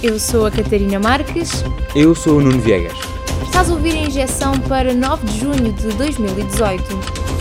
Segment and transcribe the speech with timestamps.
[0.00, 1.64] Eu sou a Catarina Marques.
[1.92, 2.96] Eu sou o Nuno Viegas.
[3.44, 7.37] Estás a ouvir a injeção para 9 de junho de 2018.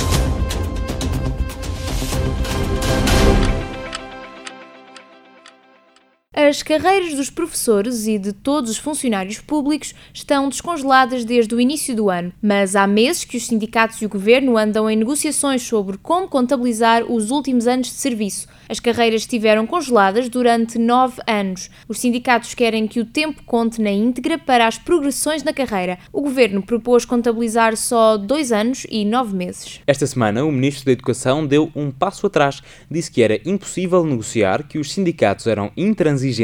[6.47, 11.93] As carreiras dos professores e de todos os funcionários públicos estão descongeladas desde o início
[11.93, 15.97] do ano, mas há meses que os sindicatos e o governo andam em negociações sobre
[15.97, 18.47] como contabilizar os últimos anos de serviço.
[18.69, 21.69] As carreiras estiveram congeladas durante nove anos.
[21.85, 25.99] Os sindicatos querem que o tempo conte na íntegra para as progressões na carreira.
[26.13, 29.81] O governo propôs contabilizar só dois anos e nove meses.
[29.85, 32.61] Esta semana, o ministro da Educação deu um passo atrás.
[32.89, 36.36] Disse que era impossível negociar, que os sindicatos eram intransigentes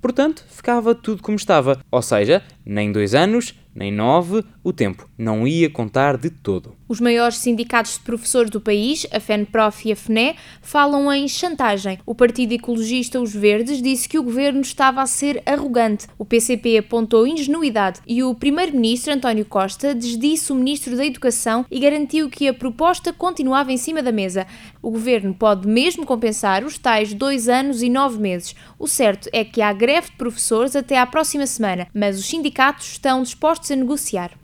[0.00, 5.46] portanto, ficava tudo como estava, ou seja, nem dois anos, nem nove, o tempo não
[5.46, 6.74] ia contar de todo.
[6.88, 12.00] Os maiores sindicatos de professores do país, a FENPROF e a FNE, falam em chantagem.
[12.04, 16.08] O Partido Ecologista Os Verdes disse que o governo estava a ser arrogante.
[16.18, 21.78] O PCP apontou ingenuidade e o primeiro-ministro António Costa desdisse o ministro da Educação e
[21.78, 24.46] garantiu que a proposta continuava em cima da mesa.
[24.82, 28.54] O governo pode mesmo compensar os tais dois anos e nove meses.
[28.78, 32.92] O certo é que há greve de professores até à próxima semana, mas os sindicatos
[32.92, 34.38] estão dispostos a negociar.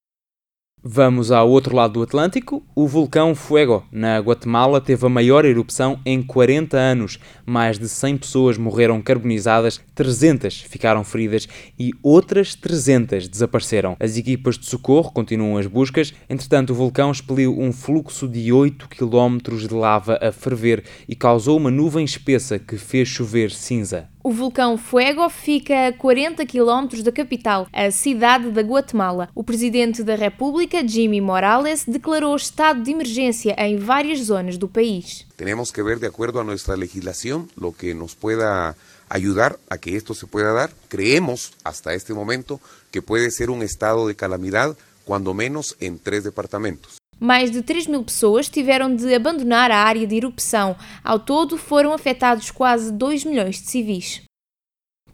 [0.88, 2.62] Vamos ao outro lado do Atlântico.
[2.72, 7.18] O vulcão Fuego, na Guatemala, teve a maior erupção em 40 anos.
[7.44, 13.96] Mais de 100 pessoas morreram carbonizadas, 300 ficaram feridas e outras 300 desapareceram.
[13.98, 16.14] As equipas de socorro continuam as buscas.
[16.30, 21.56] Entretanto, o vulcão expeliu um fluxo de 8 km de lava a ferver e causou
[21.56, 24.08] uma nuvem espessa que fez chover cinza.
[24.26, 29.28] O vulcão Fuego fica a 40 km da capital, a cidade da Guatemala.
[29.32, 35.24] O presidente da República, Jimmy Morales, declarou estado de emergência em várias zonas do país.
[35.36, 38.74] Temos que ver de acordo a nossa legislação o que nos pueda
[39.08, 40.72] ayudar a que esto se pueda dar.
[40.88, 46.24] Creemos hasta este momento que puede ser un estado de calamidad, cuando menos en tres
[46.24, 46.96] departamentos.
[47.18, 50.76] Mais de 3 mil pessoas tiveram de abandonar a área de erupção.
[51.02, 54.25] Ao todo, foram afetados quase 2 milhões de civis.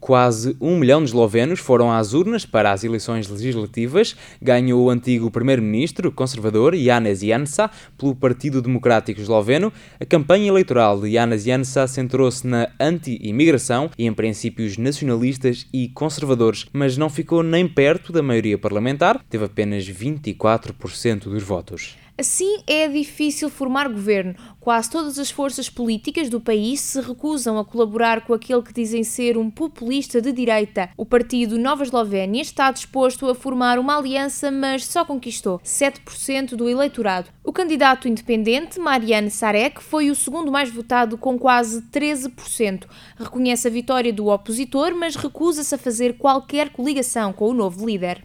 [0.03, 4.17] Quase um milhão de eslovenos foram às urnas para as eleições legislativas.
[4.41, 9.71] Ganhou o antigo primeiro-ministro conservador Janez Janša pelo Partido Democrático Esloveno.
[9.97, 16.65] A campanha eleitoral de Janez Janša centrou-se na anti-imigração e em princípios nacionalistas e conservadores,
[16.73, 21.95] mas não ficou nem perto da maioria parlamentar, teve apenas 24% dos votos.
[22.15, 24.35] Assim é difícil formar governo.
[24.59, 29.03] Quase todas as forças políticas do país se recusam a colaborar com aquele que dizem
[29.03, 30.91] ser um populista de direita.
[30.95, 36.69] O partido Nova Eslovénia está disposto a formar uma aliança, mas só conquistou 7% do
[36.69, 37.31] eleitorado.
[37.43, 42.85] O candidato independente, Marianne Sarek, foi o segundo mais votado com quase 13%.
[43.17, 48.23] Reconhece a vitória do opositor, mas recusa-se a fazer qualquer coligação com o novo líder.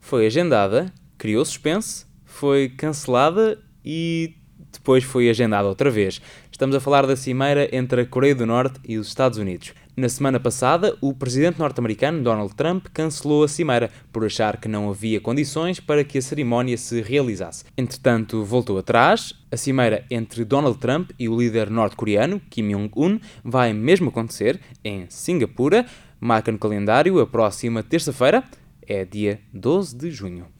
[0.00, 4.34] Foi agendada, criou suspense foi cancelada e
[4.72, 6.20] depois foi agendada outra vez.
[6.50, 9.72] Estamos a falar da cimeira entre a Coreia do Norte e os Estados Unidos.
[9.96, 14.88] Na semana passada, o presidente norte-americano Donald Trump cancelou a cimeira por achar que não
[14.88, 17.64] havia condições para que a cerimónia se realizasse.
[17.76, 19.34] Entretanto, voltou atrás.
[19.50, 25.06] A cimeira entre Donald Trump e o líder norte-coreano Kim Jong-un vai mesmo acontecer em
[25.08, 25.84] Singapura.
[26.20, 28.44] Marca no calendário a próxima terça-feira,
[28.86, 30.59] é dia 12 de junho.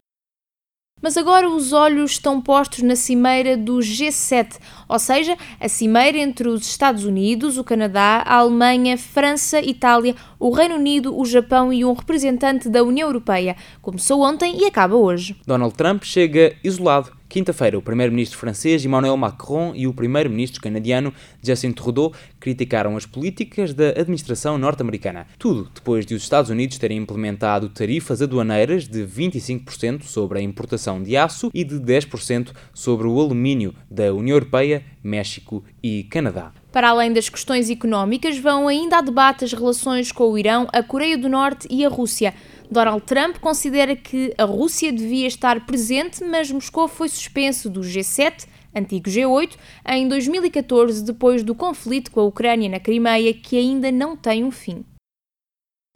[1.01, 6.47] Mas agora os olhos estão postos na cimeira do G7, ou seja, a cimeira entre
[6.47, 11.83] os Estados Unidos, o Canadá, a Alemanha, França, Itália, o Reino Unido, o Japão e
[11.83, 13.55] um representante da União Europeia.
[13.81, 15.35] Começou ontem e acaba hoje.
[15.47, 21.71] Donald Trump chega isolado Quinta-feira, o primeiro-ministro francês Emmanuel Macron e o primeiro-ministro canadiano Justin
[21.71, 25.25] Trudeau criticaram as políticas da administração norte-americana.
[25.39, 31.01] Tudo depois de os Estados Unidos terem implementado tarifas aduaneiras de 25% sobre a importação
[31.01, 36.51] de aço e de 10% sobre o alumínio da União Europeia, México e Canadá.
[36.71, 40.81] Para além das questões económicas, vão ainda a debate as relações com o Irão, a
[40.81, 42.33] Coreia do Norte e a Rússia.
[42.71, 48.47] Donald Trump considera que a Rússia devia estar presente, mas Moscou foi suspenso do G7,
[48.73, 54.15] antigo G8, em 2014, depois do conflito com a Ucrânia na Crimeia, que ainda não
[54.15, 54.85] tem um fim.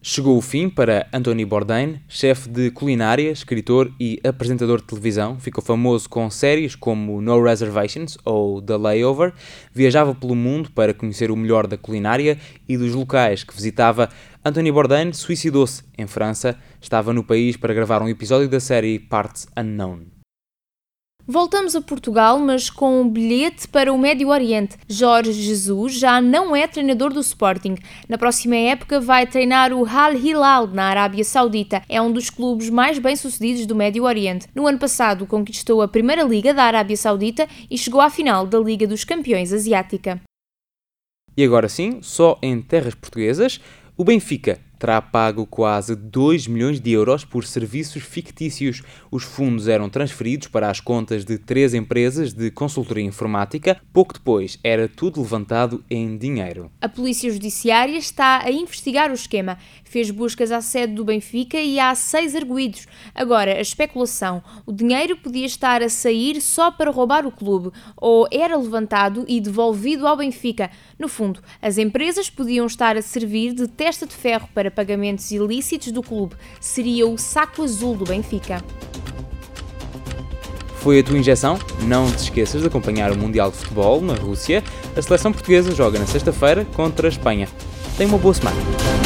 [0.08, 5.40] Chegou o fim para Anthony Bourdain, chefe de culinária, escritor e apresentador de televisão.
[5.40, 9.34] Ficou famoso com séries como No Reservations ou The Layover.
[9.74, 12.38] Viajava pelo mundo para conhecer o melhor da culinária
[12.70, 14.08] e dos locais que visitava.
[14.46, 16.56] Anthony Bourdain suicidou-se em França.
[16.80, 20.15] Estava no país para gravar um episódio da série Parts Unknown.
[21.28, 24.78] Voltamos a Portugal, mas com um bilhete para o Médio Oriente.
[24.88, 27.78] Jorge Jesus já não é treinador do Sporting.
[28.08, 31.82] Na próxima época vai treinar o Al Hilal na Arábia Saudita.
[31.90, 34.48] É um dos clubes mais bem-sucedidos do Médio Oriente.
[34.54, 38.60] No ano passado conquistou a Primeira Liga da Arábia Saudita e chegou à final da
[38.60, 40.22] Liga dos Campeões Asiática.
[41.36, 43.60] E agora sim, só em terras portuguesas,
[43.98, 48.82] o Benfica terá pago quase 2 milhões de euros por serviços fictícios.
[49.10, 53.80] Os fundos eram transferidos para as contas de três empresas de consultoria informática.
[53.92, 56.72] Pouco depois, era tudo levantado em dinheiro.
[56.82, 59.58] A Polícia Judiciária está a investigar o esquema.
[59.84, 62.88] Fez buscas à sede do Benfica e há seis arguídos.
[63.14, 68.28] Agora, a especulação: o dinheiro podia estar a sair só para roubar o clube ou
[68.32, 70.70] era levantado e devolvido ao Benfica.
[70.98, 75.92] No fundo, as empresas podiam estar a servir de testa de ferro para pagamentos ilícitos
[75.92, 76.36] do clube.
[76.60, 78.64] Seria o saco azul do Benfica.
[80.78, 81.58] Foi a tua injeção?
[81.88, 84.64] Não te esqueças de acompanhar o Mundial de Futebol na Rússia.
[84.96, 87.48] A seleção portuguesa joga na sexta-feira contra a Espanha.
[87.98, 89.05] Tenha uma boa semana.